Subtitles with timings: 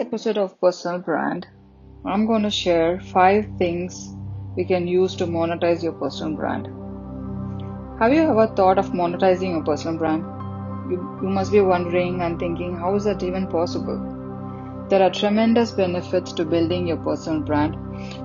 [0.00, 1.46] episode of Personal Brand,
[2.06, 4.14] I'm going to share five things
[4.56, 6.68] we can use to monetize your personal brand.
[8.00, 10.22] Have you ever thought of monetizing your personal brand?
[10.90, 14.86] You, you must be wondering and thinking, how is that even possible?
[14.88, 17.76] There are tremendous benefits to building your personal brand.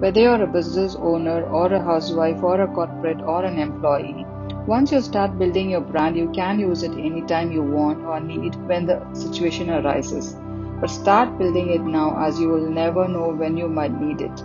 [0.00, 4.24] Whether you're a business owner or a housewife or a corporate or an employee,
[4.66, 8.54] once you start building your brand, you can use it anytime you want or need
[8.66, 10.34] when the situation arises.
[10.80, 14.42] But start building it now as you will never know when you might need it.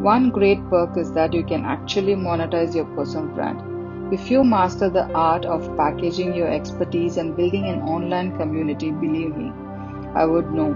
[0.00, 4.12] One great perk is that you can actually monetize your personal brand.
[4.12, 9.36] If you master the art of packaging your expertise and building an online community, believe
[9.36, 9.52] me,
[10.14, 10.74] I would know.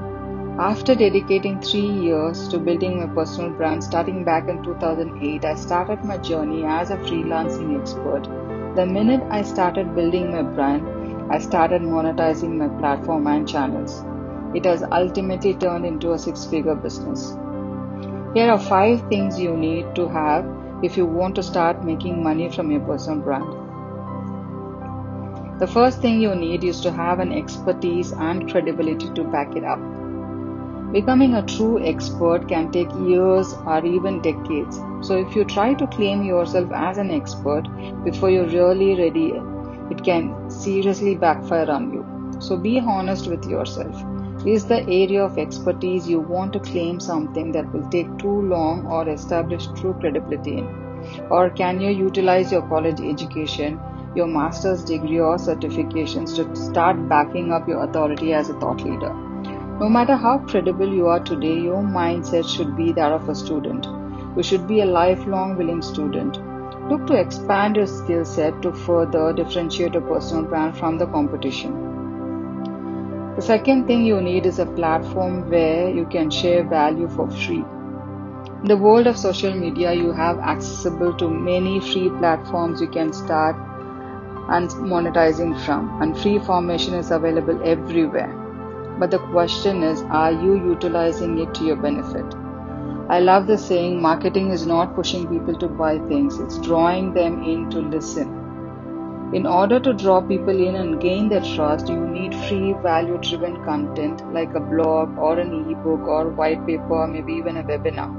[0.58, 6.04] After dedicating three years to building my personal brand, starting back in 2008, I started
[6.04, 8.28] my journey as a freelancing expert
[8.74, 14.02] the minute I started building my brand, I started monetizing my platform and channels.
[14.54, 17.36] It has ultimately turned into a six figure business.
[18.34, 20.46] Here are five things you need to have
[20.82, 23.46] if you want to start making money from your personal brand.
[25.60, 29.62] The first thing you need is to have an expertise and credibility to back it
[29.62, 29.78] up.
[30.92, 34.80] Becoming a true expert can take years or even decades.
[35.00, 37.64] So, if you try to claim yourself as an expert
[38.04, 39.32] before you're really ready,
[39.90, 42.04] it can seriously backfire on you.
[42.40, 44.04] So, be honest with yourself.
[44.46, 48.86] Is the area of expertise you want to claim something that will take too long
[48.86, 50.66] or establish true credibility in?
[51.30, 53.80] Or can you utilize your college education,
[54.14, 59.14] your master's degree, or certifications to start backing up your authority as a thought leader?
[59.80, 63.86] No matter how credible you are today, your mindset should be that of a student.
[64.36, 66.38] You should be a lifelong willing student.
[66.90, 72.03] Look to expand your skill set to further differentiate your personal brand from the competition.
[73.36, 77.64] The second thing you need is a platform where you can share value for free.
[78.62, 83.12] In the world of social media, you have accessible to many free platforms you can
[83.12, 83.56] start
[84.50, 88.32] and monetizing from, and free formation is available everywhere.
[89.00, 92.24] But the question is, are you utilizing it to your benefit?
[93.08, 97.42] I love the saying marketing is not pushing people to buy things, it's drawing them
[97.42, 98.43] in to listen.
[99.32, 103.64] In order to draw people in and gain their trust, you need free value driven
[103.64, 108.10] content like a blog or an ebook or white paper maybe even a webinar.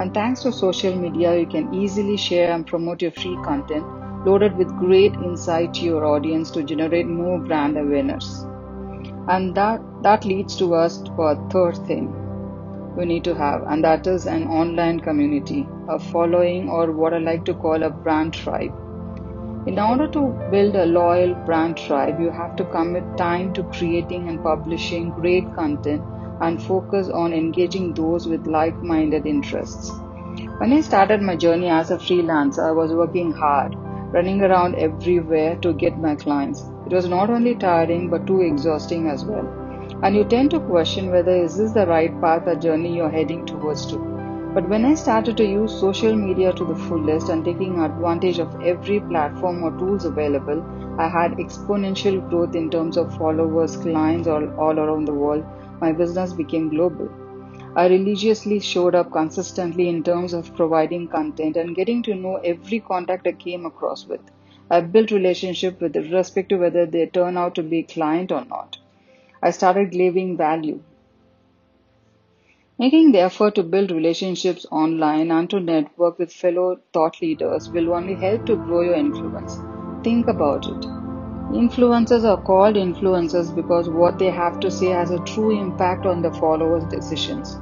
[0.00, 3.84] And thanks to social media, you can easily share and promote your free content
[4.24, 8.44] loaded with great insight to your audience to generate more brand awareness
[9.28, 12.06] and that that leads to us to a third thing
[12.96, 17.18] we need to have and that is an online community a following or what i
[17.18, 18.87] like to call a brand tribe
[19.70, 24.28] in order to build a loyal brand tribe you have to commit time to creating
[24.28, 26.02] and publishing great content
[26.40, 29.90] and focus on engaging those with like-minded interests
[30.62, 33.78] when i started my journey as a freelancer i was working hard
[34.12, 36.62] running around everywhere to get my clients.
[36.86, 39.46] It was not only tiring but too exhausting as well.
[40.02, 43.44] And you tend to question whether is this the right path or journey you're heading
[43.44, 44.17] towards to.
[44.58, 48.60] But when I started to use social media to the fullest and taking advantage of
[48.60, 50.64] every platform or tools available,
[50.98, 55.44] I had exponential growth in terms of followers, clients all, all around the world.
[55.80, 57.08] My business became global.
[57.76, 62.80] I religiously showed up consistently in terms of providing content and getting to know every
[62.80, 64.22] contact I came across with.
[64.72, 68.76] I built relationship with respect to whether they turn out to be client or not.
[69.40, 70.82] I started giving value.
[72.80, 77.92] Making the effort to build relationships online and to network with fellow thought leaders will
[77.92, 79.58] only help to grow your influence.
[80.04, 80.86] Think about it.
[81.50, 86.22] Influencers are called influencers because what they have to say has a true impact on
[86.22, 87.58] the followers' decisions.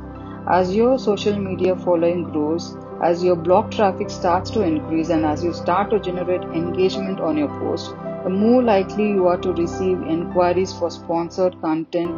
[0.50, 5.42] As your social media following grows, as your blog traffic starts to increase, and as
[5.42, 7.94] you start to generate engagement on your post,
[8.24, 12.12] the more likely you are to receive inquiries for sponsored content,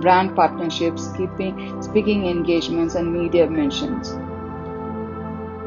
[0.00, 4.10] brand partnerships, keeping, speaking engagements, and media mentions.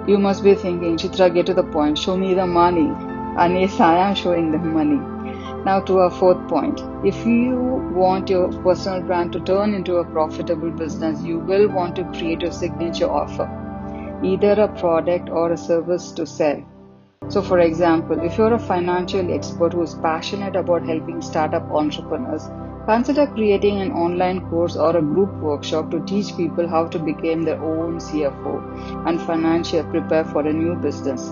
[0.08, 2.92] You must be thinking, Chitra, get to the point, show me the money.
[3.38, 5.00] And yes, I am showing the money.
[5.66, 6.82] Now, to our fourth point.
[7.06, 7.56] If you
[7.94, 12.42] want your personal brand to turn into a profitable business, you will want to create
[12.42, 13.48] your signature offer,
[14.22, 16.62] either a product or a service to sell.
[17.30, 22.50] So, for example, if you're a financial expert who is passionate about helping startup entrepreneurs,
[22.86, 27.44] consider creating an online course or a group workshop to teach people how to become
[27.44, 31.32] their own CFO and financial prepare for a new business.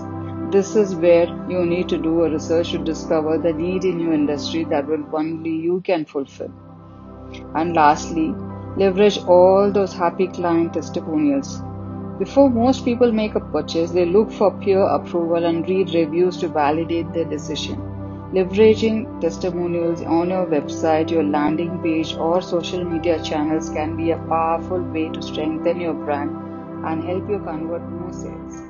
[0.50, 4.12] This is where you need to do a research to discover the need in your
[4.12, 6.52] industry that will only you can fulfill.
[7.54, 8.34] And lastly,
[8.74, 11.60] Leverage all those happy client testimonials.
[12.18, 16.48] Before most people make a purchase, they look for peer approval and read reviews to
[16.48, 17.76] validate their decision.
[18.32, 24.18] Leveraging testimonials on your website, your landing page, or social media channels can be a
[24.18, 26.30] powerful way to strengthen your brand
[26.84, 28.61] and help you convert more sales.